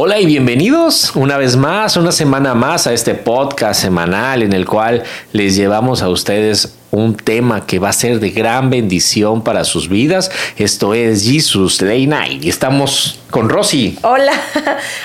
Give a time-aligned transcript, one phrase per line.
[0.00, 4.64] Hola y bienvenidos una vez más, una semana más a este podcast semanal en el
[4.64, 9.64] cual les llevamos a ustedes un tema que va a ser de gran bendición para
[9.64, 10.30] sus vidas.
[10.56, 13.98] Esto es Jesus Late Night y estamos con Rosy.
[14.02, 14.32] Hola,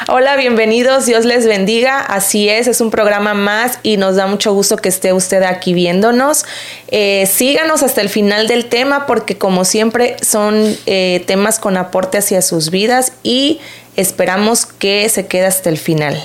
[0.08, 2.00] hola, bienvenidos, Dios les bendiga.
[2.00, 5.74] Así es, es un programa más y nos da mucho gusto que esté usted aquí
[5.74, 6.46] viéndonos.
[6.90, 12.20] Eh, síganos hasta el final del tema porque como siempre son eh, temas con aporte
[12.20, 13.60] hacia sus vidas y
[13.96, 16.22] esperamos que se quede hasta el final.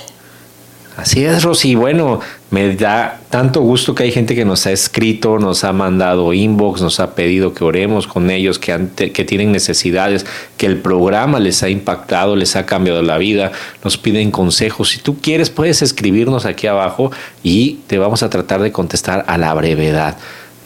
[0.99, 1.77] Así es, Rosy.
[1.77, 2.19] Bueno,
[2.51, 6.83] me da tanto gusto que hay gente que nos ha escrito, nos ha mandado inbox,
[6.83, 11.63] nos ha pedido que oremos con ellos, que, que tienen necesidades, que el programa les
[11.63, 13.53] ha impactado, les ha cambiado la vida,
[13.85, 14.89] nos piden consejos.
[14.89, 17.13] Si tú quieres, puedes escribirnos aquí abajo
[17.45, 20.17] y te vamos a tratar de contestar a la brevedad.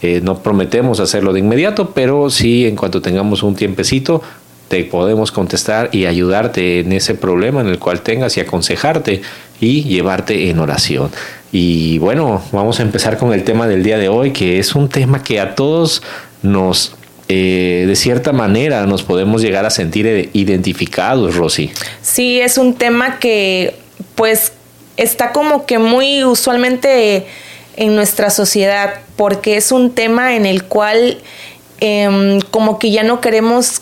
[0.01, 4.23] Eh, no prometemos hacerlo de inmediato, pero sí, en cuanto tengamos un tiempecito,
[4.91, 9.23] podemos contestar y ayudarte en ese problema en el cual tengas y aconsejarte
[9.61, 11.11] y llevarte en oración.
[11.53, 14.89] Y bueno, vamos a empezar con el tema del día de hoy, que es un
[14.89, 16.03] tema que a todos
[16.43, 16.95] nos,
[17.29, 21.71] eh, de cierta manera, nos podemos llegar a sentir identificados, Rosy.
[22.01, 23.77] Sí, es un tema que
[24.15, 24.53] pues
[24.97, 27.27] está como que muy usualmente
[27.77, 31.19] en nuestra sociedad, porque es un tema en el cual
[31.81, 33.81] em, como que ya no queremos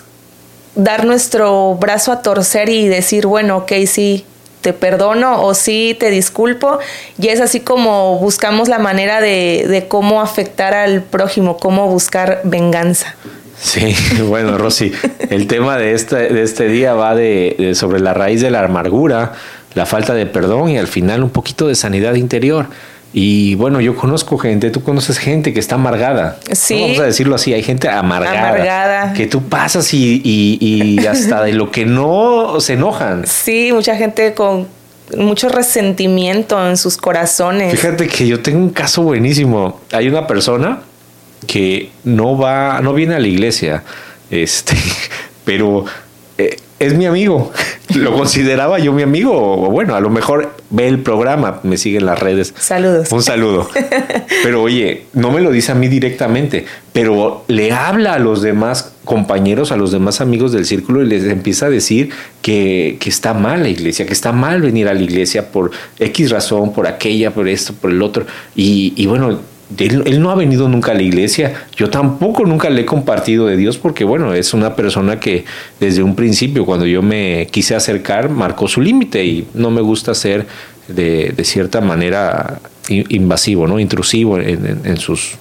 [0.75, 4.25] dar nuestro brazo a torcer y decir, bueno, ok, sí,
[4.61, 6.79] te perdono o sí, te disculpo.
[7.19, 13.15] Y es así como buscamos la manera de, cómo afectar al prójimo, cómo buscar venganza.
[13.61, 13.95] Sí,
[14.29, 14.93] bueno, Rosy,
[15.29, 19.33] el tema de este, de este día va de, sobre la raíz de la amargura,
[19.75, 22.67] la falta de perdón y al final un poquito de sanidad interior.
[23.13, 26.39] Y bueno, yo conozco gente, tú conoces gente que está amargada.
[26.53, 26.81] Sí.
[26.81, 28.49] Vamos a decirlo así, hay gente amargada.
[28.51, 29.13] Amargada.
[29.15, 33.27] Que tú pasas y, y, hasta de lo que no se enojan.
[33.27, 34.69] Sí, mucha gente con
[35.17, 37.73] mucho resentimiento en sus corazones.
[37.73, 39.81] Fíjate que yo tengo un caso buenísimo.
[39.91, 40.83] Hay una persona
[41.49, 43.83] que no va, no viene a la iglesia,
[44.31, 44.77] este,
[45.45, 45.85] pero
[46.39, 47.53] eh, es mi amigo.
[47.95, 51.99] Lo consideraba yo mi amigo, o bueno, a lo mejor ve el programa, me sigue
[51.99, 52.55] en las redes.
[52.57, 53.11] Saludos.
[53.13, 53.69] Un saludo.
[54.43, 58.93] Pero oye, no me lo dice a mí directamente, pero le habla a los demás
[59.05, 62.11] compañeros, a los demás amigos del círculo y les empieza a decir
[62.43, 66.31] que, que está mal la iglesia, que está mal venir a la iglesia por X
[66.31, 68.25] razón, por aquella, por esto, por el otro.
[68.57, 69.41] Y, y bueno,
[69.79, 71.67] él, no ha venido nunca a la iglesia.
[71.77, 75.45] Yo tampoco nunca le he compartido de Dios porque, bueno, es una persona que
[75.79, 80.15] desde un principio, cuando yo me quise acercar, marcó su límite y no me gusta
[80.15, 80.47] ser
[80.89, 83.79] de, cierta manera invasivo, ¿no?
[83.79, 85.37] intrusivo en, sus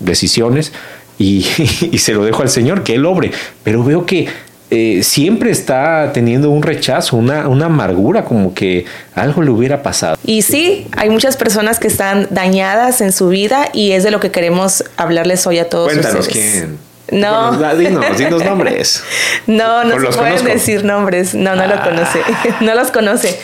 [0.00, 0.72] decisiones
[1.18, 1.44] y,
[1.92, 3.30] y, se lo dejo al Señor, que Él obre.
[3.62, 4.26] Pero veo que
[4.70, 8.84] eh, siempre está teniendo un rechazo, una, una, amargura, como que
[9.14, 10.16] algo le hubiera pasado.
[10.24, 14.18] Y sí, hay muchas personas que están dañadas en su vida y es de lo
[14.18, 16.78] que queremos hablarles hoy a todos Cuéntanos quién.
[17.12, 17.52] No.
[17.76, 19.02] dinos, dinos nombres.
[19.46, 21.34] No, no se pueden decir nombres.
[21.34, 21.84] No, no lo ah.
[21.84, 22.20] conoce.
[22.60, 23.38] no los conoce.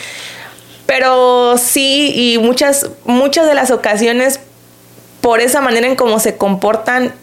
[0.85, 4.41] Pero sí, y muchas, muchas de las ocasiones,
[5.21, 7.13] por esa manera en cómo se comportan,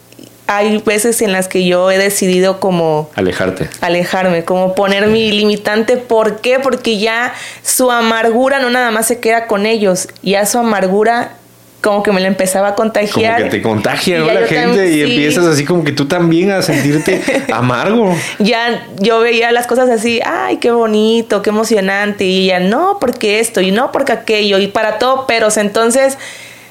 [0.51, 3.09] hay veces en las que yo he decidido como...
[3.15, 3.69] Alejarte.
[3.83, 5.97] Alejarme, como poner mi limitante.
[5.97, 6.59] ¿Por qué?
[6.59, 11.35] Porque ya su amargura no nada más se queda con ellos, ya su amargura
[11.81, 13.37] como que me la empezaba a contagiar.
[13.37, 17.23] Como que te contagia la gente y empiezas así como que tú también a sentirte
[17.53, 18.13] amargo.
[18.41, 22.25] Ya yo veía las cosas así, ay, qué bonito, qué emocionante.
[22.25, 26.19] Y ya no, porque esto y no porque aquello y para todo, pero entonces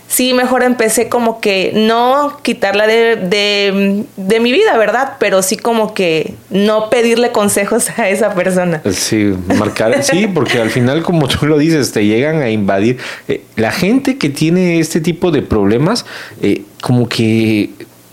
[0.09, 5.13] sí, mejor empecé como que no quitarla de, de, mi vida, ¿verdad?
[5.19, 8.81] Pero sí como que no pedirle consejos a esa persona.
[8.91, 12.97] Sí, marcar, sí, porque al final, como tú lo dices, te llegan a invadir.
[13.27, 16.05] Eh, la gente que tiene este tipo de problemas,
[16.41, 17.69] eh, como que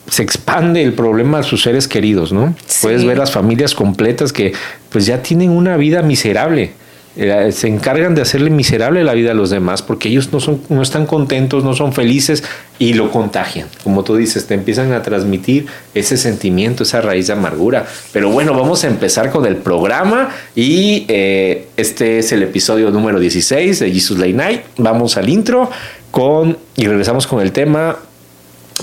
[0.08, 2.54] se expande el problema a sus seres queridos, ¿no?
[2.82, 4.52] Puedes ver las familias completas que
[4.90, 6.72] pues ya tienen una vida miserable
[7.19, 10.61] eh, se encargan de hacerle miserable la vida a los demás porque ellos no, son,
[10.69, 12.44] no están contentos, no son felices
[12.79, 13.69] y lo contagian.
[13.82, 17.87] Como tú dices, te empiezan a transmitir ese sentimiento, esa raíz de amargura.
[18.12, 23.19] Pero bueno, vamos a empezar con el programa y eh, este es el episodio número
[23.19, 24.61] 16 de Jesus Late Night.
[24.76, 25.70] Vamos al intro
[26.11, 27.96] con y regresamos con el tema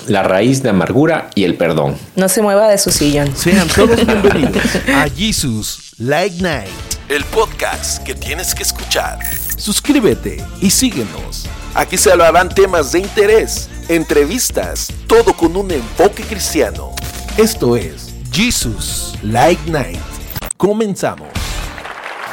[0.07, 1.95] la raíz de amargura y el perdón.
[2.15, 3.35] No se mueva de su sillón.
[3.35, 9.19] Sean todos bienvenidos a Jesus Late Night el podcast que tienes que escuchar.
[9.57, 11.45] Suscríbete y síguenos.
[11.73, 16.91] Aquí se hablarán temas de interés, entrevistas, todo con un enfoque cristiano.
[17.37, 19.99] Esto es Jesus Like Night.
[20.57, 21.27] Comenzamos.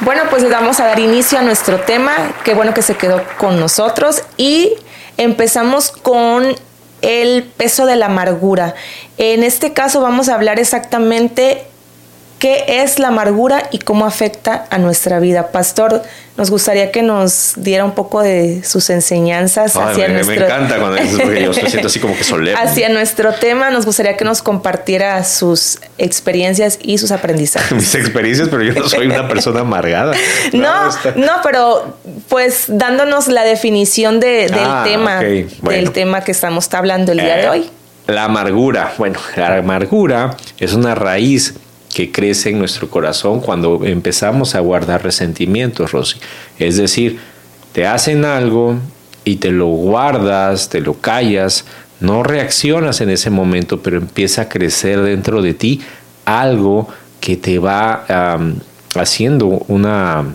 [0.01, 2.33] Bueno, pues vamos a dar inicio a nuestro tema.
[2.43, 4.23] Qué bueno que se quedó con nosotros.
[4.37, 4.73] Y
[5.17, 6.55] empezamos con
[7.01, 8.75] el peso de la amargura.
[9.17, 11.67] En este caso vamos a hablar exactamente
[12.41, 15.51] qué es la amargura y cómo afecta a nuestra vida.
[15.51, 16.01] Pastor,
[16.37, 20.39] nos gustaría que nos diera un poco de sus enseñanzas hacia me, nuestro...
[20.39, 22.59] Me encanta cuando dices, porque yo siento así como que solemne.
[22.59, 27.71] Hacia nuestro tema, nos gustaría que nos compartiera sus experiencias y sus aprendizajes.
[27.77, 30.15] Mis experiencias, pero yo no soy una persona amargada.
[30.53, 31.95] no, no, pero
[32.27, 37.35] pues dándonos la definición de, del ah, tema, del tema que estamos hablando el día
[37.35, 37.69] de eh, hoy.
[38.07, 38.95] La amargura.
[38.97, 41.53] Bueno, la amargura es una raíz
[41.93, 46.19] que crece en nuestro corazón cuando empezamos a guardar resentimientos, Rosy.
[46.57, 47.19] Es decir,
[47.73, 48.77] te hacen algo
[49.25, 51.65] y te lo guardas, te lo callas,
[51.99, 55.81] no reaccionas en ese momento, pero empieza a crecer dentro de ti
[56.25, 56.87] algo
[57.19, 58.05] que te va
[58.95, 60.25] haciendo una,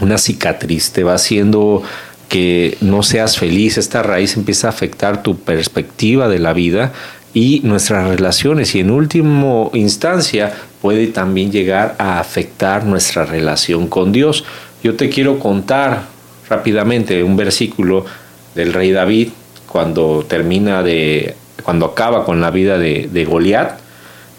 [0.00, 1.82] una cicatriz, te va haciendo
[2.28, 6.92] que no seas feliz, esta raíz empieza a afectar tu perspectiva de la vida
[7.34, 14.12] y nuestras relaciones y en último instancia puede también llegar a afectar nuestra relación con
[14.12, 14.44] Dios.
[14.84, 16.02] Yo te quiero contar
[16.48, 18.06] rápidamente un versículo
[18.54, 19.30] del rey David
[19.66, 21.34] cuando termina de,
[21.64, 23.80] cuando acaba con la vida de, Goliat.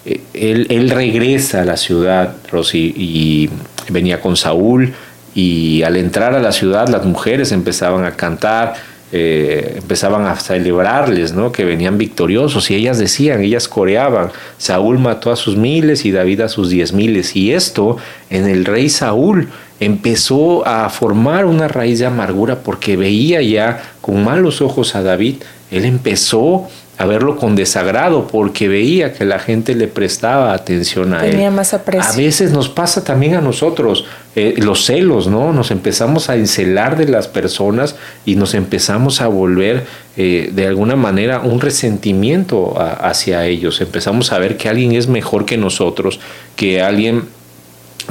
[0.05, 3.49] Eh, él, él, regresa a la ciudad, Rosy, y
[3.89, 4.93] venía con Saúl,
[5.33, 8.75] y al entrar a la ciudad las mujeres empezaban a cantar,
[9.11, 11.51] eh, empezaban a celebrarles, ¿no?
[11.51, 16.41] Que venían victoriosos y ellas decían, ellas coreaban, Saúl mató a sus miles y David
[16.41, 17.35] a sus diez miles.
[17.35, 17.97] Y esto
[18.29, 19.49] en el rey Saúl
[19.79, 25.35] empezó a formar una raíz de amargura porque veía ya con malos ojos a David.
[25.71, 31.21] Él empezó a verlo con desagrado porque veía que la gente le prestaba atención a
[31.21, 32.09] Tenía más aprecio.
[32.09, 34.05] A veces nos pasa también a nosotros
[34.35, 35.51] eh, los celos, ¿no?
[35.51, 37.95] Nos empezamos a encelar de las personas
[38.25, 43.81] y nos empezamos a volver eh, de alguna manera un resentimiento hacia ellos.
[43.81, 46.21] Empezamos a ver que alguien es mejor que nosotros,
[46.55, 47.23] que alguien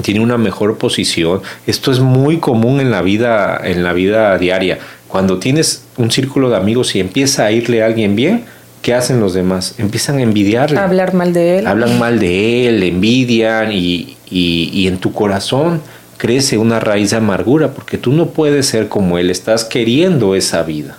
[0.03, 1.41] tiene una mejor posición.
[1.67, 4.79] Esto es muy común en la vida, en la vida diaria.
[5.09, 8.45] Cuando tienes un círculo de amigos y empieza a irle a alguien bien,
[8.85, 9.77] ¿qué hacen los demás?
[9.79, 10.79] Empiezan a envidiarle.
[10.79, 11.67] hablar mal de él.
[11.67, 15.81] Hablan mal de él, envidian y, y, en tu corazón
[16.19, 20.63] crece una raíz de amargura porque tú no puedes ser como él, estás queriendo esa
[20.65, 20.99] vida.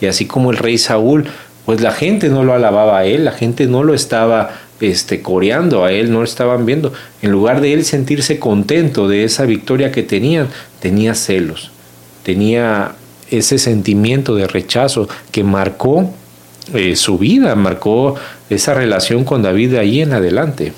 [0.00, 1.26] Y así como el rey Saúl,
[1.66, 5.84] pues la gente no lo alababa a él, la gente no lo estaba este, coreando
[5.84, 6.94] a él, no lo estaban viendo.
[7.20, 10.48] En lugar de él sentirse contento de esa victoria que tenían,
[10.80, 11.70] tenía celos,
[12.22, 12.92] tenía
[13.30, 16.10] ese sentimiento de rechazo que marcó
[16.74, 18.16] eh, su vida, marcó
[18.50, 20.72] esa relación con David de ahí en adelante.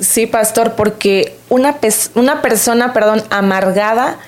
[0.00, 1.76] Sí, pastor, porque una,
[2.14, 4.18] una persona, perdón, amargada,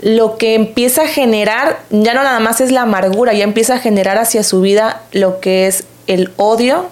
[0.00, 3.78] lo que empieza a generar, ya no nada más es la amargura, ya empieza a
[3.78, 6.88] generar hacia su vida lo que es el odio,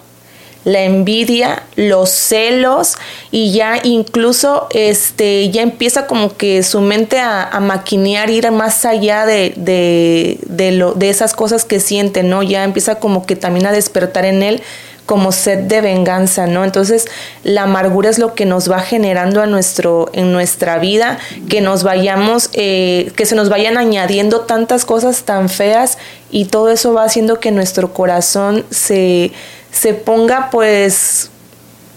[0.64, 2.96] la envidia, los celos
[3.30, 9.26] y ya incluso este ya empieza como que su mente a, maquinear, ir más allá
[9.26, 12.42] de, de, lo, de esas cosas que siente, ¿no?
[12.42, 14.62] Ya empieza como que también a despertar en él
[15.10, 16.62] como sed de venganza, ¿no?
[16.62, 17.08] Entonces,
[17.42, 21.18] la amargura es lo que nos va generando a nuestro, en nuestra vida,
[21.48, 25.98] que nos vayamos, eh, que se nos vayan añadiendo tantas cosas tan feas
[26.30, 29.32] y todo eso va haciendo que nuestro corazón se,
[29.70, 31.30] se ponga pues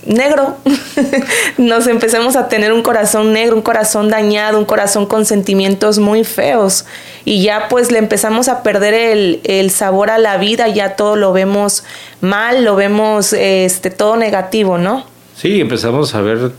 [0.05, 0.57] negro,
[1.57, 6.23] nos empecemos a tener un corazón negro, un corazón dañado, un corazón con sentimientos muy
[6.23, 6.85] feos
[7.25, 11.33] y ya pues le empezamos a perder el, sabor a la vida, ya todo lo
[11.33, 11.83] vemos
[12.21, 15.05] mal, lo vemos este, todo negativo, ¿no?
[15.35, 16.51] Sí, empezamos a ver,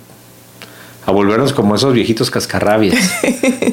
[1.06, 2.96] a volvernos como esos viejitos cascarrabias,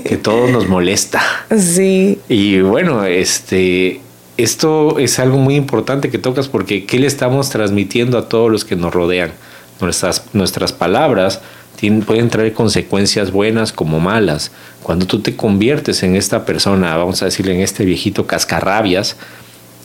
[0.06, 1.22] que todo nos molesta.
[1.58, 2.20] Sí.
[2.28, 4.02] Y bueno, este
[4.44, 8.66] esto es algo muy importante que tocas porque ¿qué le estamos transmitiendo a todos los
[8.66, 9.32] que nos rodean?
[9.80, 11.42] Nuestras, nuestras palabras
[12.06, 14.52] pueden traer consecuencias buenas como malas.
[14.84, 19.18] Cuando tú te conviertes en esta persona, vamos a decirle en este viejito cascarrabias,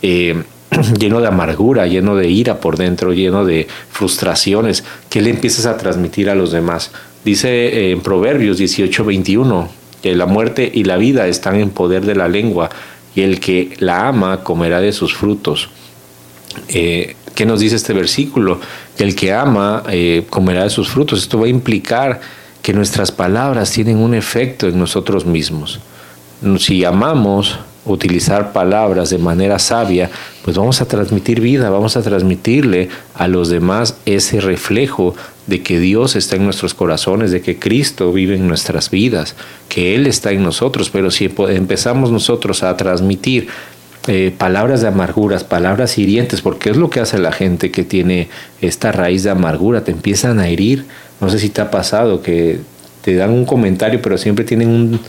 [0.03, 0.43] eh,
[0.99, 5.79] lleno de amargura, lleno de ira por dentro, lleno de frustraciones, ¿qué le empiezas a
[5.79, 6.91] transmitir a los demás?
[7.25, 9.69] Dice eh, en Proverbios 18:21
[10.03, 12.71] que la muerte y la vida están en poder de la lengua
[13.17, 15.71] y el que la ama comerá de sus frutos.
[16.69, 18.61] Eh, ¿Qué nos dice este versículo?
[18.99, 21.21] El que ama eh, comerá de sus frutos.
[21.21, 22.21] Esto va a implicar
[22.63, 25.81] que nuestras palabras tienen un efecto en nosotros mismos.
[26.59, 30.11] Si amamos, utilizar palabras de manera sabia,
[30.45, 35.15] pues vamos a transmitir vida, vamos a transmitirle a los demás ese reflejo
[35.47, 39.37] de que Dios está en nuestros corazones, de que Cristo vive en nuestras vidas,
[39.69, 43.49] que Él está en nosotros, pero si empezamos nosotros a transmitir
[44.09, 48.29] eh, palabras de amarguras, palabras hirientes, porque es lo que hace la gente que tiene
[48.61, 50.85] esta raíz de amargura, te empiezan a herir.
[51.21, 52.61] No sé si te ha pasado que
[53.03, 55.01] te dan un comentario, pero siempre tienen un,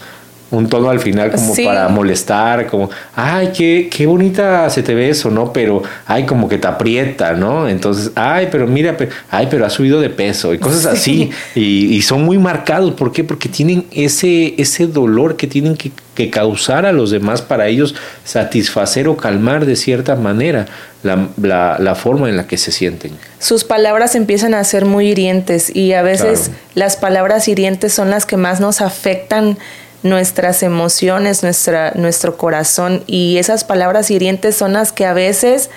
[0.50, 5.10] un tono al final como para molestar, como, ay, qué, qué bonita se te ve
[5.10, 5.52] eso, ¿no?
[5.52, 7.68] Pero, ay, como que te aprieta, ¿no?
[7.68, 8.96] Entonces, ay, pero mira,
[9.30, 11.30] ay, pero ha subido de peso y cosas así.
[11.56, 12.94] Y, son muy marcados.
[12.94, 13.24] ¿Por qué?
[13.24, 17.96] Porque tienen ese, ese dolor que tienen que, que, causar a los demás para ellos
[18.24, 20.68] satisfacer o calmar de cierta manera
[21.04, 23.12] la, la, la, forma en la que se sienten.
[23.40, 28.26] Sus palabras empiezan a ser muy hirientes y a veces las palabras hirientes son las
[28.26, 29.58] que más nos afectan
[30.04, 35.70] nuestras emociones, nuestra, nuestro corazón y esas palabras hirientes son las que a veces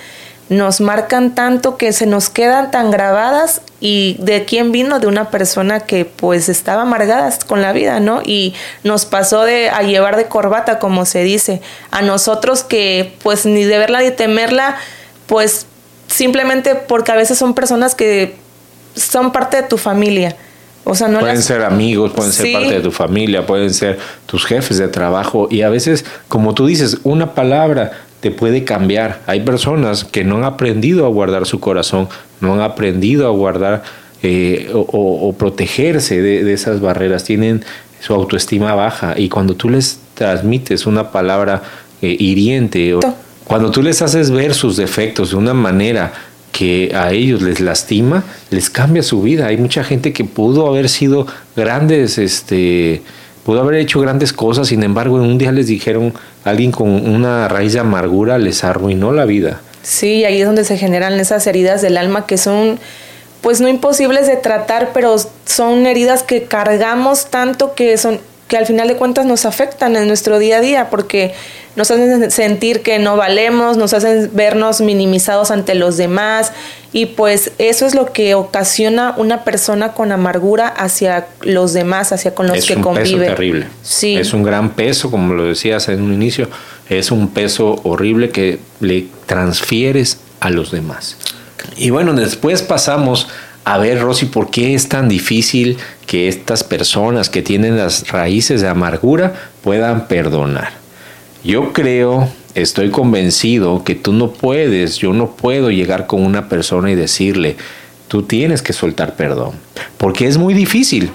[0.50, 5.30] nos marcan tanto que se nos quedan tan grabadas y de quién vino de una
[5.30, 8.20] persona que pues estaba amargada con la vida, ¿no?
[8.24, 11.62] Y nos pasó de a llevar de corbata, como se dice,
[11.92, 14.76] a nosotros que pues ni de verla ni temerla,
[15.28, 15.66] pues
[16.08, 18.34] simplemente porque a veces son personas que
[18.96, 20.36] son parte de tu familia
[20.84, 25.48] pueden ser amigos, pueden ser parte de tu familia, pueden ser tus jefes de trabajo.
[25.50, 29.20] Y a veces, como tú dices, una palabra te puede cambiar.
[29.26, 32.08] Hay personas que no han aprendido a guardar su corazón,
[32.40, 33.82] no han aprendido a guardar
[34.22, 37.64] eh, o, protegerse de, esas barreras, tienen
[38.00, 39.14] su autoestima baja.
[39.16, 41.62] Y cuando tú les transmites una palabra
[42.02, 43.00] eh, hiriente, o,
[43.44, 46.12] cuando tú les haces ver sus defectos de una manera
[46.60, 49.46] que a ellos les lastima, les cambia su vida.
[49.46, 51.26] Hay mucha gente que pudo haber sido
[51.56, 53.00] grandes, este,
[53.46, 56.12] pudo haber hecho grandes cosas, sin embargo, en un día les dijeron,
[56.44, 59.62] alguien con una raíz de amargura les arruinó la vida.
[59.82, 62.78] Sí, ahí es donde se generan esas heridas del alma que son
[63.40, 68.66] pues no imposibles de tratar, pero son heridas que cargamos tanto que son que al
[68.66, 71.32] final de cuentas nos afectan en nuestro día a día porque
[71.76, 76.52] nos hacen sentir que no valemos, nos hacen vernos minimizados ante los demás
[76.92, 82.34] y pues eso es lo que ocasiona una persona con amargura hacia los demás, hacia
[82.34, 83.04] con los que convive.
[83.04, 83.66] Es un peso terrible.
[83.82, 84.16] Sí.
[84.16, 86.50] Es un gran peso, como lo decías en un inicio,
[86.88, 91.16] es un peso horrible que le transfieres a los demás.
[91.76, 93.28] Y bueno, después pasamos
[93.64, 95.76] a ver, Rosy, ¿por qué es tan difícil
[96.06, 100.72] que estas personas que tienen las raíces de amargura puedan perdonar?
[101.44, 106.90] Yo creo, estoy convencido que tú no puedes, yo no puedo llegar con una persona
[106.90, 107.56] y decirle,
[108.08, 109.52] tú tienes que soltar perdón,
[109.98, 111.10] porque es muy difícil.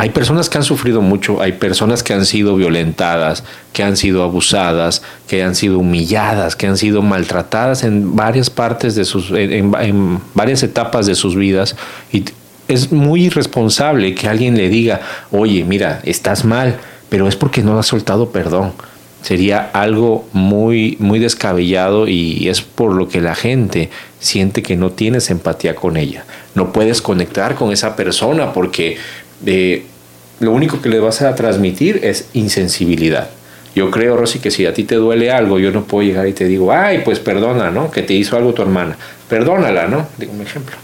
[0.00, 4.22] Hay personas que han sufrido mucho, hay personas que han sido violentadas, que han sido
[4.22, 10.20] abusadas, que han sido humilladas, que han sido maltratadas en varias partes de sus, en,
[10.34, 11.74] varias etapas de sus vidas.
[12.12, 12.24] Y
[12.68, 15.00] es muy irresponsable que alguien le diga,
[15.32, 16.76] oye, mira, estás mal,
[17.08, 18.74] pero es porque no has soltado perdón.
[19.22, 23.90] Sería algo muy, muy descabellado y es por lo que la gente
[24.20, 26.24] siente que no tienes empatía con ella.
[26.54, 28.96] No puedes conectar con esa persona porque
[29.44, 33.30] lo único que le vas a transmitir es insensibilidad.
[33.74, 36.32] Yo creo, Rosy, que si a ti te duele algo, yo no puedo llegar y
[36.32, 37.90] te digo, ay, pues perdona, ¿no?
[37.90, 38.96] Que te hizo algo tu hermana.
[39.28, 40.08] Perdónala, ¿no?
[40.16, 40.76] Digo un ejemplo.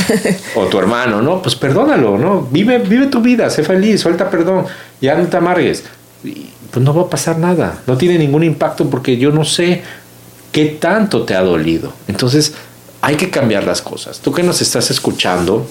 [0.54, 1.42] o tu hermano, ¿no?
[1.42, 2.48] Pues perdónalo, ¿no?
[2.50, 4.66] Vive, vive tu vida, sé feliz, suelta perdón,
[5.00, 5.84] ya no te amargues.
[6.22, 9.82] pues no va a pasar nada, no tiene ningún impacto porque yo no sé
[10.52, 11.92] qué tanto te ha dolido.
[12.06, 12.54] Entonces,
[13.00, 14.20] hay que cambiar las cosas.
[14.20, 15.66] Tú que nos estás escuchando,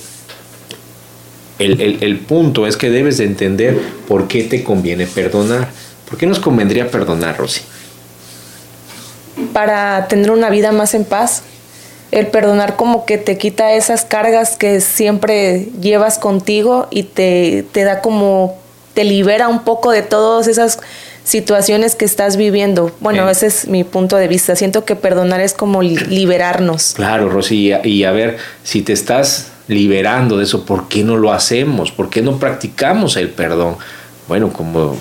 [1.60, 5.70] el, punto es que debes de entender por qué te conviene perdonar.
[6.08, 7.62] ¿Por qué nos convendría perdonar, Rosy?
[9.54, 11.44] Para tener una vida más en paz.
[12.12, 17.84] El perdonar como que te quita esas cargas que siempre llevas contigo y te, te
[17.84, 18.58] da como,
[18.94, 20.80] te libera un poco de todas esas
[21.26, 22.96] situaciones que estás viviendo.
[23.02, 24.56] Bueno, ese es mi punto de vista.
[24.56, 26.94] Siento que perdonar es como liberarnos.
[26.96, 31.34] Claro, Rosy, y a ver, si te estás liberando de eso, ¿por qué no lo
[31.34, 31.92] hacemos?
[31.92, 33.76] ¿Por qué no practicamos el perdón?
[34.28, 34.98] Bueno, como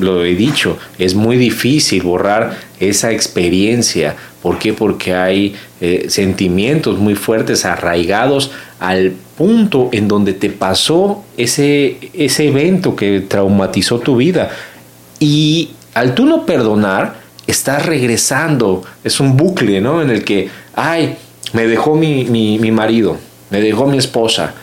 [0.00, 4.16] lo he dicho, es muy difícil borrar esa experiencia.
[4.42, 4.72] ¿Por qué?
[4.72, 8.50] Porque hay eh, sentimientos muy fuertes arraigados
[8.80, 14.50] al punto en donde te pasó ese, ese evento que traumatizó tu vida.
[15.20, 18.84] Y al tú no perdonar, estás regresando.
[19.02, 20.00] Es un bucle, ¿no?
[20.00, 21.16] En el que, ay,
[21.52, 23.16] me dejó mi, mi, mi marido,
[23.50, 24.54] me dejó mi esposa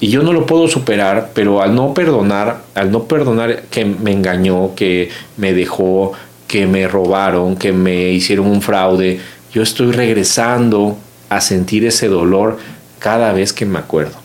[0.00, 4.12] y yo no lo puedo superar, pero al no perdonar, al no perdonar que me
[4.12, 6.12] engañó, que me dejó,
[6.46, 9.20] que me robaron, que me hicieron un fraude,
[9.52, 10.98] yo estoy regresando
[11.28, 12.58] a sentir ese dolor
[12.98, 14.16] cada vez que me acuerdo.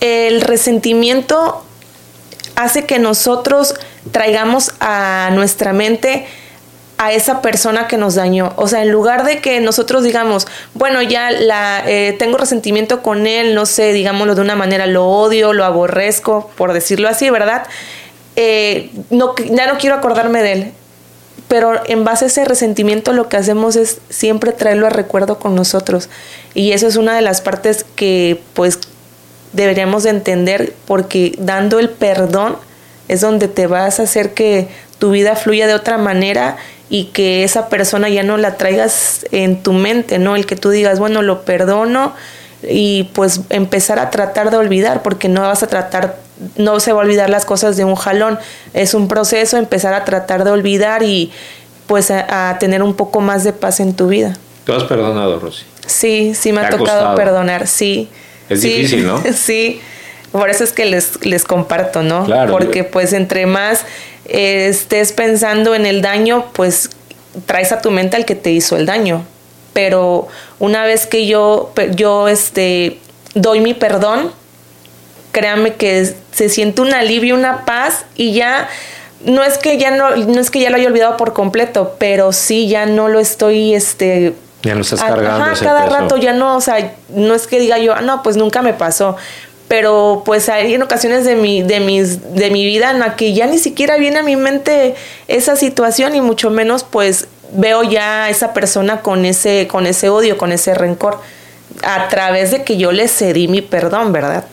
[0.00, 1.64] El resentimiento
[2.54, 3.74] hace que nosotros
[4.12, 6.26] traigamos a nuestra mente
[6.98, 8.52] a esa persona que nos dañó.
[8.56, 13.26] O sea, en lugar de que nosotros digamos, bueno, ya la eh, tengo resentimiento con
[13.28, 17.66] él, no sé, digámoslo de una manera, lo odio, lo aborrezco, por decirlo así, ¿verdad?
[18.34, 20.72] Eh, no, ya no quiero acordarme de él.
[21.46, 25.54] Pero en base a ese resentimiento lo que hacemos es siempre traerlo a recuerdo con
[25.54, 26.10] nosotros.
[26.52, 28.80] Y eso es una de las partes que pues
[29.52, 32.56] deberíamos de entender porque dando el perdón
[33.06, 36.58] es donde te vas a hacer que tu vida fluya de otra manera
[36.90, 40.36] y que esa persona ya no la traigas en tu mente, ¿no?
[40.36, 42.14] El que tú digas, bueno, lo perdono
[42.62, 46.16] y pues empezar a tratar de olvidar, porque no vas a tratar,
[46.56, 48.38] no se va a olvidar las cosas de un jalón,
[48.72, 51.30] es un proceso, empezar a tratar de olvidar y
[51.86, 54.36] pues a, tener un poco más de paz en tu vida.
[54.64, 55.64] ¿Tú has perdonado, Rosy?
[55.86, 58.08] Sí, sí me ha, tocado perdonar, sí.
[58.48, 59.22] Es difícil, ¿no?
[59.34, 59.80] sí,
[60.32, 62.24] por eso es que les, les comparto, ¿no?
[62.24, 62.52] Claro.
[62.52, 63.84] Porque pues entre más
[64.28, 66.90] estés pensando en el daño, pues
[67.46, 69.24] traes a tu mente al que te hizo el daño.
[69.72, 72.98] Pero una vez que yo, yo este,
[73.34, 74.32] doy mi perdón,
[75.32, 78.68] créanme que se siente un alivio, una paz y ya
[79.24, 82.32] no es que ya no, no es que ya lo haya olvidado por completo, pero
[82.32, 85.44] sí ya no lo estoy este ya lo estás cargando.
[85.44, 88.36] Ajá, cada rato ya no, o sea, no es que diga yo, ah, no, pues
[88.36, 89.16] nunca me pasó,
[89.68, 93.34] pero pues hay en ocasiones de mi, de mis, de mi vida en la que
[93.34, 94.94] ya ni siquiera viene a mi mente
[95.28, 100.08] esa situación y mucho menos pues veo ya a esa persona con ese, con ese
[100.08, 101.20] odio, con ese rencor,
[101.82, 104.46] a través de que yo le cedí mi perdón, ¿verdad?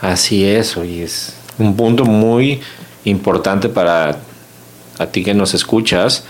[0.00, 2.60] Así es, y es un punto muy
[3.04, 4.16] importante para
[4.98, 6.24] a ti que nos escuchas,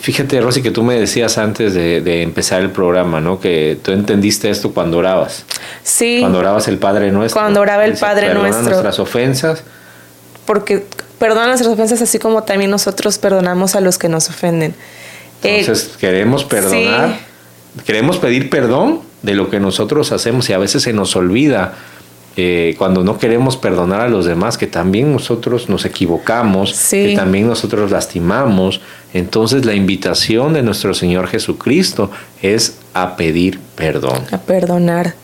[0.00, 3.40] Fíjate, Rosy, que tú me decías antes de, empezar el programa, ¿no?
[3.40, 5.44] Que tú entendiste esto cuando orabas.
[5.82, 6.18] Sí.
[6.20, 7.40] Cuando orabas el Padre Nuestro.
[7.40, 8.70] Cuando oraba el Padre perdona Nuestro.
[8.70, 9.64] nuestras ofensas.
[10.46, 10.84] Porque
[11.18, 14.74] perdona nuestras ofensas así como también nosotros perdonamos a los que nos ofenden.
[15.42, 17.18] Entonces, eh, queremos perdonar,
[17.84, 21.74] queremos pedir perdón de lo que nosotros hacemos y a veces se nos olvida
[22.36, 27.46] eh, cuando no queremos perdonar a los demás, que también nosotros nos equivocamos, que también
[27.46, 28.80] nosotros lastimamos.
[29.12, 34.24] Entonces la invitación de nuestro Señor Jesucristo es a pedir perdón.
[34.30, 35.14] A perdonar.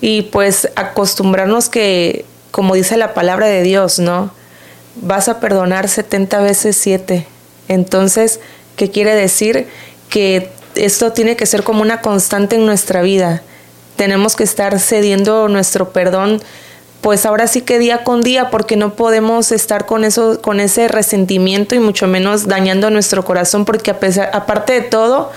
[0.00, 4.30] Y pues acostumbrarnos que, como dice la palabra de Dios, ¿no?
[4.96, 7.26] Vas a perdonar 70 veces 7.
[7.68, 8.40] Entonces,
[8.76, 9.66] ¿qué quiere decir?
[10.08, 13.42] Que esto tiene que ser como una constante en nuestra vida
[14.04, 16.42] tenemos que estar cediendo nuestro perdón
[17.00, 20.88] pues ahora sí que día con día porque no podemos estar con eso con ese
[20.88, 25.32] resentimiento y mucho menos dañando nuestro corazón porque a pesar aparte de todo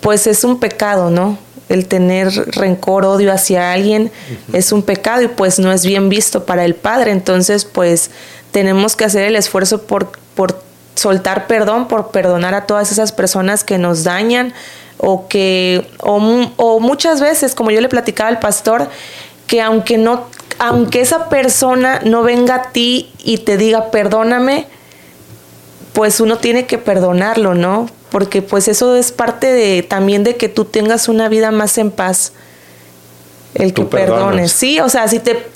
[0.00, 1.38] pues es un pecado, ¿no?
[1.68, 4.10] El tener rencor, odio hacia alguien
[4.52, 7.12] es un pecado y pues no es bien visto para el Padre.
[7.12, 8.10] Entonces, pues
[8.50, 10.64] tenemos que hacer el esfuerzo por, por
[11.00, 14.52] soltar perdón, por perdonar a todas esas personas que nos dañan,
[14.98, 18.88] o que, o, muchas veces, como yo le platicaba al pastor,
[19.46, 20.26] que aunque no,
[20.58, 24.66] aunque esa persona no venga a ti y te diga perdóname,
[25.94, 27.88] pues uno tiene que perdonarlo, ¿no?
[28.10, 31.90] Porque pues eso es parte de también de que tú tengas una vida más en
[31.90, 32.34] paz.
[33.54, 34.52] El que perdones.
[34.52, 35.46] Sí, o sea, si te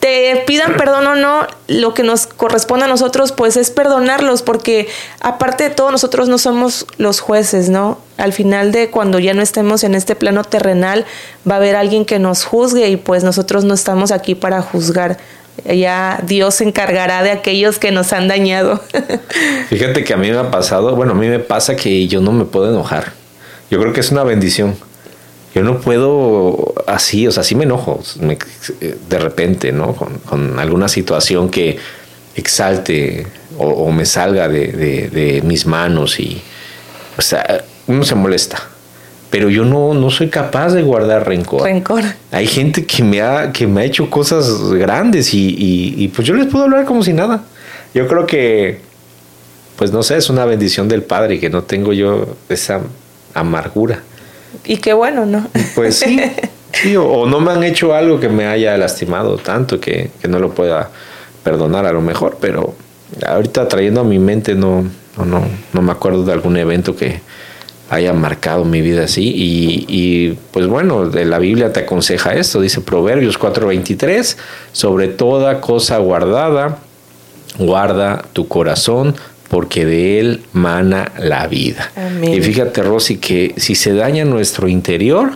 [0.00, 4.88] te pidan perdón o no, lo que nos corresponde a nosotros pues es perdonarlos porque
[5.20, 7.98] aparte de todo nosotros no somos los jueces, ¿no?
[8.16, 11.04] Al final de cuando ya no estemos en este plano terrenal
[11.48, 15.18] va a haber alguien que nos juzgue y pues nosotros no estamos aquí para juzgar.
[15.64, 18.82] Ya Dios se encargará de aquellos que nos han dañado.
[19.70, 22.32] Fíjate que a mí me ha pasado, bueno, a mí me pasa que yo no
[22.32, 23.12] me puedo enojar.
[23.70, 24.76] Yo creo que es una bendición
[25.56, 28.02] yo no puedo así, o sea, sí me enojo
[29.08, 29.94] de repente, ¿no?
[29.94, 31.78] Con, alguna situación que
[32.34, 36.42] exalte o, me salga de, mis manos y,
[37.16, 38.64] o sea, uno se molesta.
[39.30, 41.62] Pero yo no, no soy capaz de guardar rencor.
[41.62, 42.04] Rencor.
[42.32, 46.34] Hay gente que me ha, que me ha hecho cosas grandes y, y pues yo
[46.34, 47.44] les puedo hablar como si nada.
[47.94, 48.82] Yo creo que,
[49.76, 52.82] pues no sé, es una bendición del Padre que no tengo yo esa
[53.32, 54.02] amargura.
[54.64, 55.46] Y qué bueno, ¿no?
[55.74, 56.20] Pues sí.
[56.72, 60.50] sí o, no me han hecho algo que me haya lastimado tanto que, no lo
[60.50, 60.90] pueda
[61.42, 62.74] perdonar a lo mejor, pero
[63.24, 64.84] ahorita trayendo a mi mente no,
[65.24, 67.20] no, no, me acuerdo de algún evento que
[67.88, 69.22] haya marcado mi vida así.
[69.22, 74.36] Y, y, pues bueno, de la Biblia te aconseja esto, dice Proverbios 4:23,
[74.72, 76.78] sobre toda cosa guardada,
[77.58, 79.14] guarda tu corazón
[79.48, 81.92] porque de él mana la vida.
[82.22, 85.32] Y fíjate, Rosy, que si se daña nuestro interior,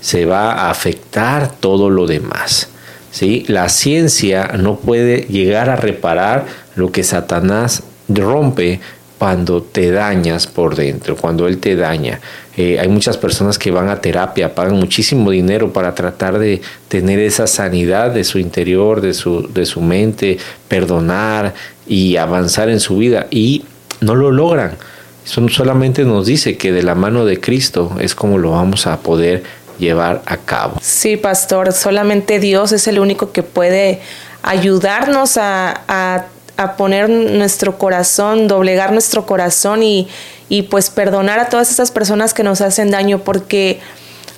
[0.00, 2.68] se va a afectar todo lo demás.
[3.10, 3.44] ¿sí?
[3.48, 8.80] La ciencia no puede llegar a reparar lo que Satanás rompe
[9.18, 12.20] cuando te dañas por dentro, cuando Él te daña.
[12.56, 17.18] Eh, hay muchas personas que van a terapia, pagan muchísimo dinero para tratar de tener
[17.18, 20.38] esa sanidad de su interior, de su, de su mente,
[20.68, 21.54] perdonar
[21.86, 23.64] y avanzar en su vida y
[24.00, 24.76] no lo logran.
[25.24, 29.00] Eso solamente nos dice que de la mano de Cristo es como lo vamos a
[29.00, 29.42] poder
[29.78, 30.78] llevar a cabo.
[30.80, 34.00] Sí, pastor, solamente Dios es el único que puede
[34.42, 40.08] ayudarnos a, a a poner nuestro corazón, doblegar nuestro corazón y,
[40.48, 43.80] y pues perdonar a todas esas personas que nos hacen daño, porque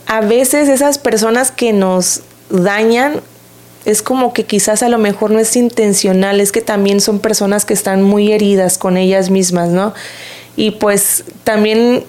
[0.07, 3.21] a veces esas personas que nos dañan
[3.85, 7.65] es como que quizás a lo mejor no es intencional, es que también son personas
[7.65, 9.95] que están muy heridas con ellas mismas, ¿no?
[10.57, 12.05] Y pues también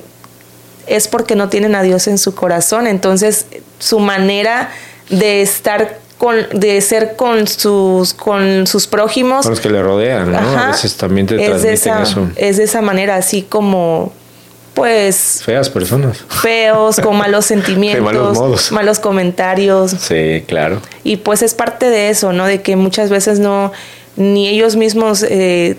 [0.88, 3.46] es porque no tienen a Dios en su corazón, entonces
[3.78, 4.72] su manera
[5.10, 6.00] de estar
[6.54, 9.44] de ser con sus con sus prójimos.
[9.44, 10.38] Con los que le rodean, ¿no?
[10.38, 12.30] a veces también te transmiten eso.
[12.36, 14.14] Es de esa manera, así como
[14.74, 18.72] pues feas personas feos con malos sentimientos malos, modos.
[18.72, 23.40] malos comentarios sí claro y pues es parte de eso no de que muchas veces
[23.40, 23.72] no
[24.18, 25.78] ni ellos mismos eh,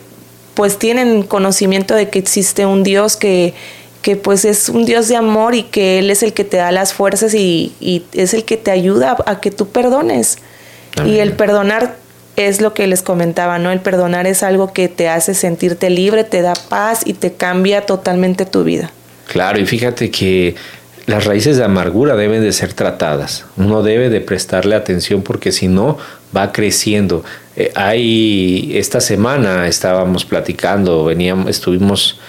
[0.54, 3.54] pues tienen conocimiento de que existe un Dios que
[4.02, 6.72] que pues es un Dios de amor y que Él es el que te da
[6.72, 10.38] las fuerzas y, es el que te ayuda a que tú perdones.
[11.04, 11.96] Y el perdonar
[12.36, 13.70] es lo que les comentaba, ¿no?
[13.70, 17.86] El perdonar es algo que te hace sentirte libre, te da paz y te cambia
[17.86, 18.90] totalmente tu vida.
[19.26, 20.54] Claro, y fíjate que
[21.06, 23.44] las raíces de amargura deben de ser tratadas.
[23.56, 25.98] Uno debe de prestarle atención porque si no
[26.36, 27.24] va creciendo.
[27.56, 32.20] Eh, hay esta semana estábamos platicando, veníamos, estuvimos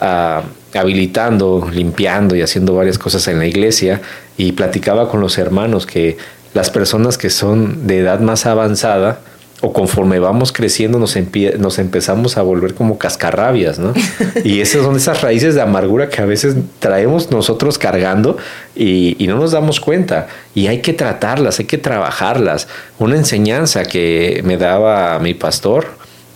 [0.00, 0.42] a
[0.74, 4.00] habilitando, limpiando y haciendo varias cosas en la iglesia
[4.36, 6.16] y platicaba con los hermanos que
[6.52, 9.20] las personas que son de edad más avanzada
[9.60, 11.16] o conforme vamos creciendo nos,
[11.58, 13.94] nos empezamos a volver como cascarrabias, ¿no?
[14.44, 18.36] Y esas son esas raíces de amargura que a veces traemos nosotros cargando
[18.76, 20.26] y, y no nos damos cuenta.
[20.54, 22.68] Y hay que tratarlas, hay que trabajarlas.
[22.98, 25.86] Una enseñanza que me daba mi pastor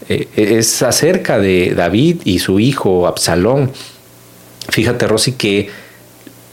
[0.09, 3.72] eh, es acerca de David y su hijo Absalón
[4.68, 5.70] Fíjate, Rosy, que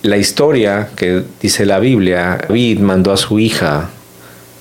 [0.02, 3.90] la historia que dice la Biblia, David mandó a su hija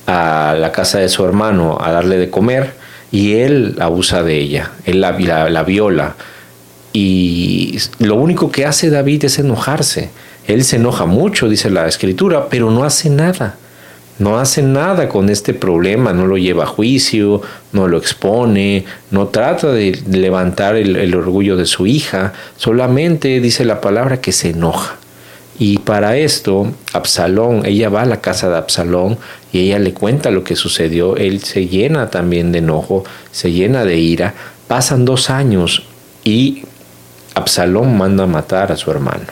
[0.07, 2.75] a la casa de su hermano a darle de comer
[3.11, 5.13] y él abusa de ella, él la,
[5.49, 6.17] la, viola.
[6.93, 10.11] Y lo único que hace David es enojarse.
[10.47, 13.57] Él se enoja mucho, dice la escritura, pero no hace nada
[14.19, 19.29] no hace nada con este problema, no lo lleva a juicio, no lo expone, no
[19.29, 24.97] trata de levantar el, orgullo de su hija, solamente dice la palabra que se enoja.
[25.59, 29.19] Y para esto, Absalón, ella va a la casa de Absalón
[29.53, 31.17] y ella le cuenta lo que sucedió.
[31.17, 34.35] Él se llena también de enojo, se llena de ira.
[34.67, 35.85] Pasan dos años
[36.25, 36.65] y
[37.35, 39.27] Absalón manda a matar a su hermano.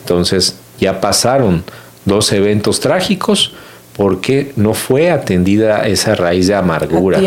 [0.00, 1.64] Entonces ya pasaron
[2.04, 3.54] dos eventos trágicos,
[3.96, 7.20] porque no fue atendida esa raíz de amargura.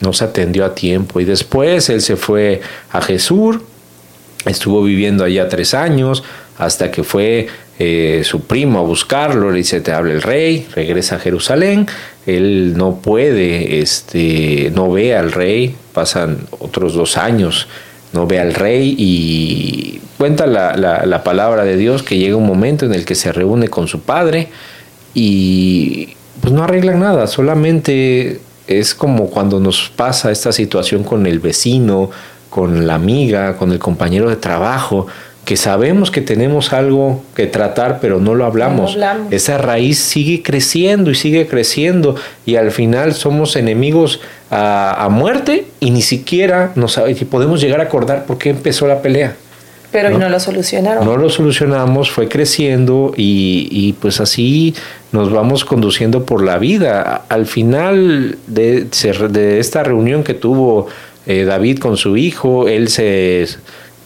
[0.00, 1.20] No se atendió a tiempo.
[1.20, 2.60] Y después él se fue
[2.92, 3.58] a Jesús,
[4.44, 6.22] estuvo viviendo allá tres años,
[6.58, 11.16] hasta que fue eh, su primo a buscarlo, le dice, te habla el rey, regresa
[11.16, 11.86] a Jerusalén,
[12.26, 17.68] él no puede, este, no ve al rey, pasan otros dos años,
[18.12, 22.86] no ve al rey y cuenta la, la palabra de Dios que llega un momento
[22.86, 24.48] en el que se reúne con su padre,
[25.16, 26.10] y
[26.42, 32.10] pues no arreglan nada, solamente es como cuando nos pasa esta situación con el vecino,
[32.50, 35.06] con la amiga, con el compañero de trabajo,
[35.46, 38.98] que sabemos que tenemos algo que tratar, pero no lo hablamos.
[39.30, 45.92] Esa raíz sigue creciendo y sigue creciendo y al final somos enemigos a, muerte y
[45.92, 47.00] ni siquiera nos
[47.30, 49.34] podemos llegar a acordar por qué empezó la pelea.
[49.96, 50.18] Pero ¿no?
[50.18, 51.06] no lo solucionaron.
[51.06, 54.74] No lo solucionamos, fue creciendo y, y, pues así
[55.10, 57.24] nos vamos conduciendo por la vida.
[57.30, 58.86] Al final de,
[59.30, 60.88] de esta reunión que tuvo
[61.24, 63.46] eh, David con su hijo, él se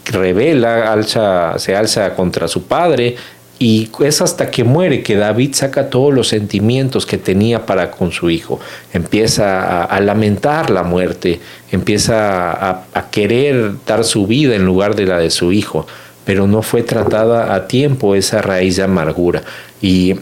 [0.05, 3.17] revela, alza, se alza contra su padre
[3.61, 8.11] y es hasta que muere que David saca todos los sentimientos que tenía para con
[8.11, 8.59] su hijo.
[8.91, 11.39] Empieza a, lamentar la muerte,
[11.71, 15.85] empieza a, a, querer dar su vida en lugar de la de su hijo,
[16.25, 19.43] pero no fue tratada a tiempo esa raíz de amargura.
[19.79, 20.15] Y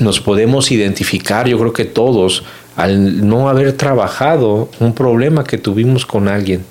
[0.00, 2.44] nos podemos identificar, yo creo que todos,
[2.76, 6.64] al no haber trabajado un problema que tuvimos con alguien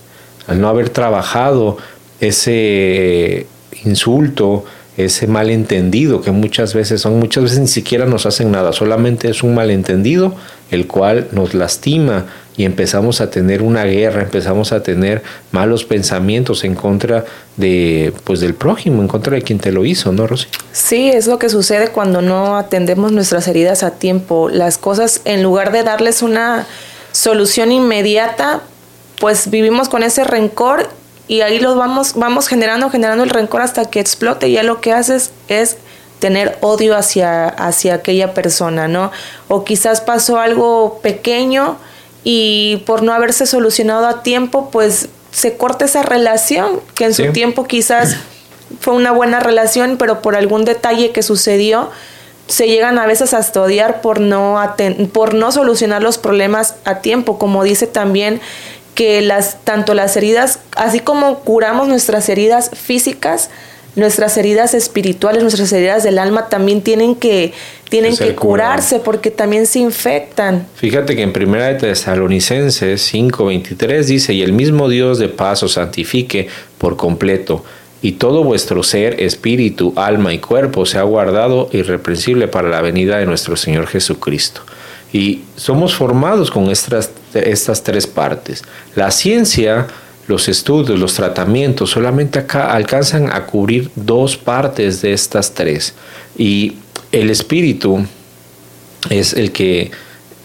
[0.47, 1.77] al no haber trabajado
[2.19, 3.47] ese
[3.85, 4.65] insulto,
[4.97, 9.41] ese malentendido que muchas veces son, muchas veces ni siquiera nos hacen nada, solamente es
[9.41, 10.35] un malentendido
[10.69, 12.25] el cual nos lastima
[12.57, 17.25] y empezamos a tener una guerra, empezamos a tener malos pensamientos en contra
[17.55, 20.47] de pues del prójimo, en contra de quien te lo hizo, ¿no, Rosy?
[20.71, 24.49] Sí, es lo que sucede cuando no atendemos nuestras heridas a tiempo.
[24.49, 26.67] Las cosas en lugar de darles una
[27.13, 28.61] solución inmediata,
[29.19, 30.89] pues vivimos con ese rencor
[31.31, 34.81] y ahí los vamos vamos generando generando el rencor hasta que explote y ya lo
[34.81, 35.77] que haces es
[36.19, 39.11] tener odio hacia hacia aquella persona, ¿no?
[39.47, 41.77] O quizás pasó algo pequeño
[42.25, 47.31] y por no haberse solucionado a tiempo, pues se corta esa relación, que en su
[47.31, 48.17] tiempo quizás
[48.81, 51.91] fue una buena relación, pero por algún detalle que sucedió,
[52.47, 54.59] se llegan a veces hasta odiar por no,
[55.13, 58.41] por no solucionar los problemas a tiempo, como dice también
[58.95, 63.49] que las, tanto las heridas, así como curamos nuestras heridas físicas,
[63.95, 67.53] nuestras heridas espirituales, nuestras heridas del alma también tienen que,
[67.89, 70.67] tienen que curarse porque también se infectan.
[70.75, 75.73] Fíjate que en Primera de Tesalonicenses 5:23 dice, y el mismo Dios de paz os
[75.73, 77.63] santifique por completo,
[78.01, 83.25] y todo vuestro ser, espíritu, alma y cuerpo sea guardado irreprensible para la venida de
[83.25, 84.61] nuestro Señor Jesucristo.
[85.13, 88.63] Y somos formados con estas, estas tres partes.
[88.95, 89.87] La ciencia
[90.27, 95.93] los estudios, los tratamientos, solamente acá alcanzan a cubrir dos partes de estas tres.
[96.37, 96.77] Y
[97.11, 98.05] el espíritu
[99.09, 99.91] es el que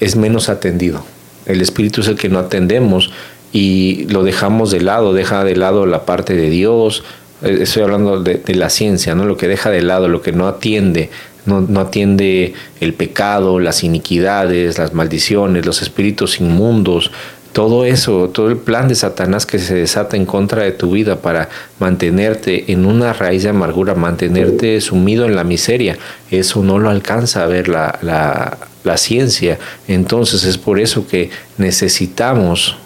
[0.00, 1.04] es menos atendido.
[1.46, 3.12] El espíritu es el que no atendemos
[3.52, 7.04] y lo dejamos de lado, deja de lado la parte de Dios.
[7.42, 9.24] Eh, estoy hablando de, la ciencia, ¿no?
[9.24, 11.10] Lo que deja de lado, lo que no atiende,
[11.46, 17.10] no, no, atiende el pecado, las iniquidades, las maldiciones, los espíritus inmundos,
[17.56, 21.22] todo eso, todo el plan de Satanás que se desata en contra de tu vida
[21.22, 25.96] para mantenerte en una raíz de amargura, mantenerte sumido en la miseria,
[26.30, 29.58] eso no lo alcanza a ver la, la, ciencia.
[29.88, 32.76] Entonces es por eso que necesitamos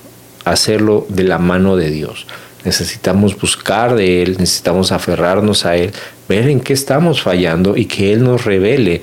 [0.45, 2.29] hacerlo de la mano de Dios.
[2.65, 5.93] Necesitamos buscar de Él, necesitamos aferrarnos a Él,
[6.29, 9.03] ver en qué estamos fallando y que Él nos revele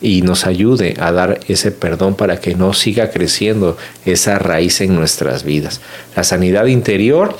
[0.00, 4.94] y nos ayude a dar ese perdón para que no siga creciendo esa raíz en
[4.94, 5.80] nuestras vidas.
[6.14, 7.36] La sanidad interior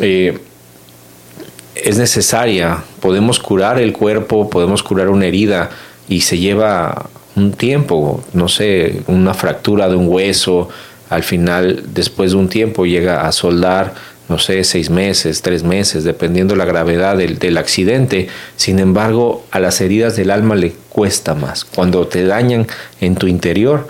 [0.00, 0.38] eh,
[1.74, 5.70] es necesaria, podemos curar el cuerpo, podemos curar una herida
[6.08, 10.68] y se lleva un tiempo, no sé, una fractura de un hueso,
[11.08, 13.94] al final, después de un tiempo, llega a soldar
[14.32, 18.28] no sé, seis meses, tres meses, dependiendo la gravedad del, del, accidente.
[18.56, 21.66] Sin embargo, a las heridas del alma le cuesta más.
[21.66, 22.66] Cuando te dañan
[23.02, 23.88] en tu interior,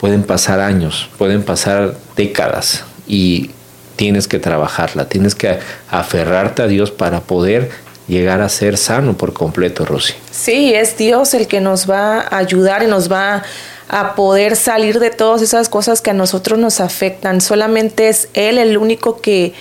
[0.00, 3.50] pueden pasar años, pueden pasar décadas y
[3.96, 5.58] tienes que trabajarla, tienes que
[5.90, 7.68] aferrarte a Dios para poder
[8.08, 10.14] llegar a ser sano por completo, Rosy.
[10.30, 13.42] Sí, es Dios el que nos va a ayudar y nos va
[13.90, 17.42] a poder salir de todas esas cosas que a nosotros nos afectan.
[17.42, 19.52] Solamente es Él el único que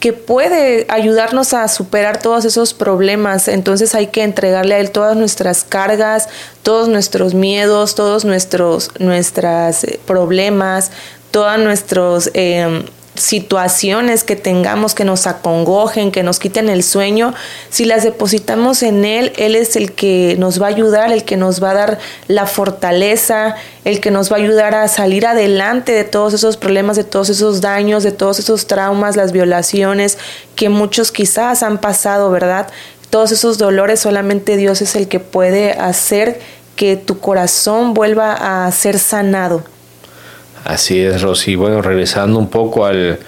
[0.00, 3.48] que puede ayudarnos a superar todos esos problemas.
[3.48, 6.28] Entonces hay que entregarle a Él todas nuestras cargas,
[6.62, 10.90] todos nuestros miedos, todos nuestros nuestros eh, problemas,
[11.30, 12.82] todos nuestros eh,
[13.20, 17.34] situaciones que tengamos que nos acongojen, que nos quiten el sueño,
[17.68, 21.36] si las depositamos en Él, Él es el que nos va a ayudar, el que
[21.36, 25.92] nos va a dar la fortaleza, el que nos va a ayudar a salir adelante
[25.92, 30.18] de todos esos problemas, de todos esos daños, de todos esos traumas, las violaciones
[30.56, 32.68] que muchos quizás han pasado, ¿verdad?
[33.10, 36.40] Todos esos dolores, solamente Dios es el que puede hacer
[36.76, 39.62] que tu corazón vuelva a ser sanado.
[40.64, 41.54] Así es, Rosy.
[41.54, 43.18] Bueno, regresando un poco al,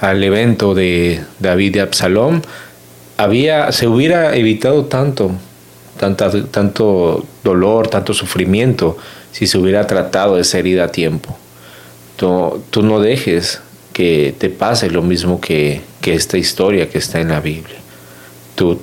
[0.00, 2.42] evento de David y Absalom,
[3.16, 5.30] había, se hubiera evitado tanto,
[5.98, 8.96] tanta, tanto dolor, tanto sufrimiento,
[9.32, 11.36] si se hubiera tratado esa herida a tiempo.
[12.16, 13.60] Tú, tú no dejes
[13.92, 17.78] que te pase lo mismo que, que esta historia que está en la Biblia.
[18.54, 18.78] Tú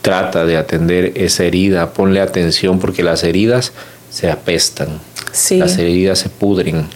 [0.00, 3.72] trata de atender esa herida, ponle atención porque las heridas
[4.10, 5.00] se apestan,
[5.50, 6.86] las heridas se pudren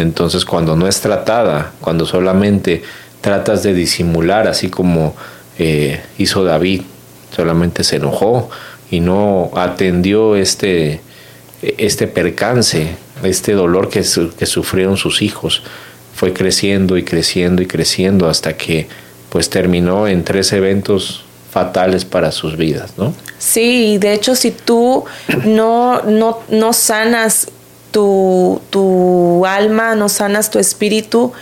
[0.00, 2.82] entonces cuando no es tratada, cuando solamente
[3.20, 5.14] tratas de disimular, así como
[5.58, 6.82] eh, hizo David,
[7.34, 8.50] solamente se enojó
[8.90, 11.00] y no atendió este,
[11.62, 14.04] este percance, este dolor que,
[14.38, 15.62] que sufrieron sus hijos,
[16.14, 18.88] fue creciendo y creciendo y creciendo hasta que
[19.30, 23.14] pues terminó en tres eventos fatales para sus vidas, ¿no?
[23.38, 25.04] Sí, de hecho si tú
[25.44, 27.48] no, no, no sanas
[27.90, 31.32] tu, tu alma, no sanas tu espíritu,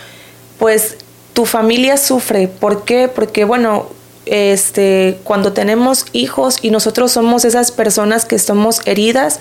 [0.57, 0.97] pues
[1.33, 2.47] tu familia sufre.
[2.47, 3.07] ¿Por qué?
[3.07, 3.87] Porque, bueno,
[4.25, 9.39] este, cuando tenemos hijos y nosotros somos esas personas que estamos heridas,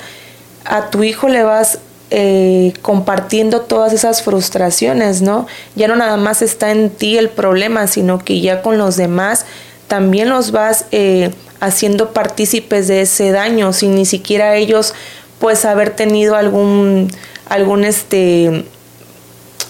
[0.64, 1.78] a tu hijo le vas
[2.10, 5.46] eh, compartiendo todas esas frustraciones, ¿no?
[5.74, 9.44] Ya no nada más está en ti el problema, sino que ya con los demás
[9.88, 14.94] también los vas eh, haciendo partícipes de ese daño, sin ni siquiera ellos
[15.38, 17.08] pues haber tenido algún,
[17.48, 18.64] algún este,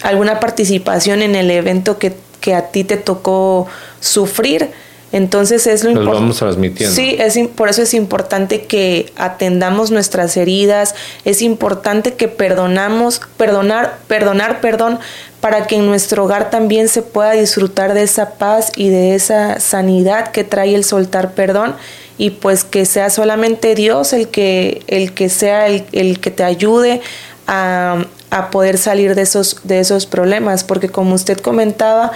[0.03, 3.67] alguna participación en el evento que, que a ti te tocó
[4.01, 4.71] sufrir.
[5.11, 6.21] Entonces es lo importante.
[6.21, 6.95] vamos transmitiendo.
[6.95, 14.01] Sí, es, por eso es importante que atendamos nuestras heridas, es importante que perdonamos, perdonar,
[14.07, 14.99] perdonar, perdón,
[15.41, 19.61] para que en nuestro hogar también se pueda disfrutar de esa paz y de esa
[19.61, 21.75] sanidad que trae el soltar perdón
[22.19, 26.43] y pues que sea solamente Dios el que, el que sea el, el que te
[26.43, 27.01] ayude
[27.47, 32.13] a, a poder salir de esos, de esos problemas, porque como usted comentaba,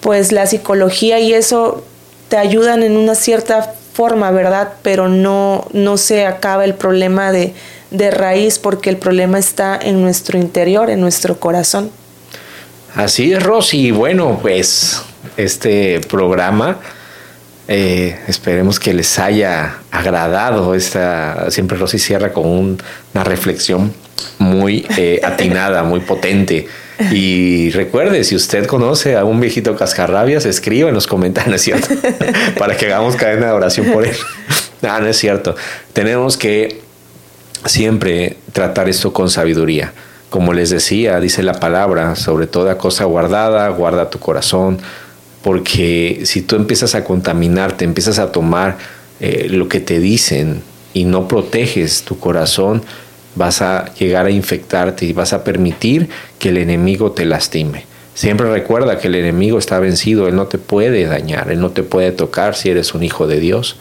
[0.00, 1.84] pues la psicología y eso
[2.28, 4.74] te ayudan en una cierta forma, ¿verdad?
[4.82, 7.54] Pero no, no se acaba el problema de,
[7.90, 11.90] de raíz porque el problema está en nuestro interior, en nuestro corazón.
[12.94, 13.90] Así es, Rosy.
[13.90, 15.02] Bueno, pues
[15.36, 16.78] este programa
[17.68, 20.74] eh, esperemos que les haya agradado.
[20.74, 22.46] Esta, siempre Rosy cierra con
[23.14, 23.92] una reflexión
[24.38, 26.66] muy eh, atinada, muy potente.
[27.10, 31.88] Y recuerde, si usted conoce a un viejito cascarrabias, escriba en los comentarios, ¿cierto?
[32.58, 34.16] Para que hagamos cadena de oración por él.
[34.84, 35.54] Ah, no es cierto.
[35.92, 36.80] Tenemos que
[37.66, 39.92] siempre tratar esto con sabiduría.
[40.28, 44.80] Como les decía, dice la palabra, sobre toda cosa guardada, guarda tu corazón,
[45.42, 48.78] porque si tú empiezas a contaminarte, empiezas a tomar
[49.20, 50.62] eh, lo que te dicen
[50.94, 52.82] y no proteges tu corazón,
[53.34, 57.84] vas a llegar a infectarte y vas a permitir que el enemigo te lastime.
[58.14, 61.82] Siempre recuerda que el enemigo está vencido, él no te puede dañar, él no te
[61.82, 63.76] puede tocar si eres un hijo de Dios,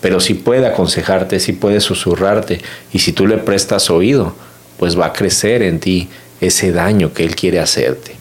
[0.00, 2.60] pero si puede aconsejarte, si puede susurrarte
[2.92, 4.34] y si tú le prestas oído,
[4.78, 6.08] pues va a crecer en ti
[6.40, 8.15] ese daño que él quiere hacerte.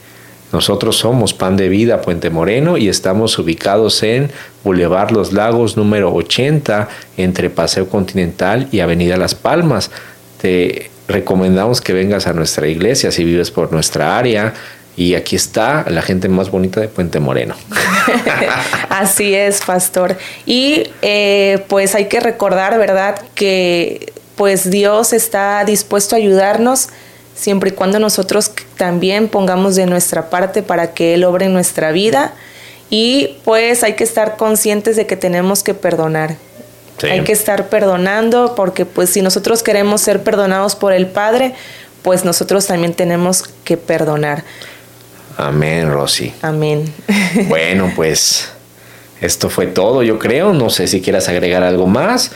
[0.56, 4.32] Nosotros somos Pan de Vida Puente Moreno y estamos ubicados en
[4.64, 6.88] Boulevard Los Lagos número 80
[7.18, 9.92] entre Paseo Continental y Avenida Las Palmas
[10.40, 14.54] te recomendamos que vengas a nuestra iglesia si vives por nuestra área.
[14.96, 17.56] Y aquí está la gente más bonita de Puente Moreno.
[18.90, 20.18] Así es, pastor.
[20.46, 23.22] Y eh, pues hay que recordar, ¿verdad?
[23.36, 26.88] Que pues Dios está dispuesto a ayudarnos
[27.36, 31.92] siempre y cuando nosotros también pongamos de nuestra parte para que Él obre en nuestra
[31.92, 32.34] vida.
[32.90, 36.38] Y pues hay que estar conscientes de que tenemos que perdonar,
[37.04, 41.56] hay que estar perdonando porque pues si nosotros queremos ser perdonados por el Padre,
[42.04, 44.44] pues nosotros también tenemos que perdonar.
[45.38, 46.34] Amén, Rosy.
[46.42, 46.94] Amén.
[47.50, 48.50] Bueno, pues
[49.20, 50.54] esto fue todo, yo creo.
[50.54, 52.32] No sé si quieras agregar algo más.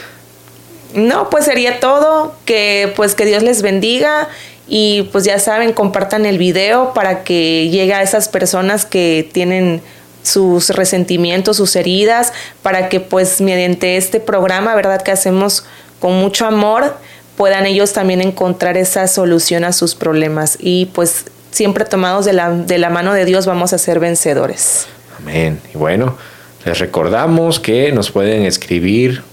[0.94, 2.36] No, pues sería todo.
[2.46, 4.28] Que pues que Dios les bendiga
[4.70, 9.82] y pues ya saben, compartan el video para que llegue a esas personas que tienen
[10.22, 15.02] sus resentimientos, sus heridas, para que pues mediante este programa, ¿verdad?
[15.02, 15.66] Que hacemos
[16.00, 16.96] con mucho amor,
[17.36, 20.58] puedan ellos también encontrar esa solución a sus problemas.
[20.60, 24.86] Y pues siempre tomados de la, de la mano de Dios vamos a ser vencedores.
[25.18, 25.60] Amén.
[25.74, 26.16] Y bueno,
[26.64, 29.24] les recordamos que nos pueden escribir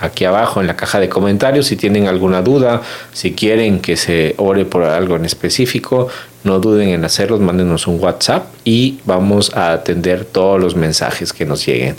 [0.00, 2.82] aquí abajo en la caja de comentarios si tienen alguna duda,
[3.12, 6.08] si quieren que se ore por algo en específico,
[6.44, 11.44] no duden en hacerlo, mándenos un WhatsApp y vamos a atender todos los mensajes que
[11.44, 11.96] nos lleguen.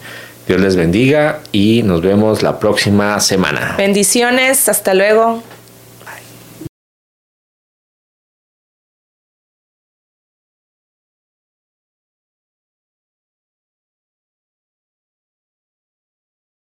[0.47, 3.75] Dios les bendiga y nos vemos la próxima semana.
[3.77, 5.43] Bendiciones, hasta luego.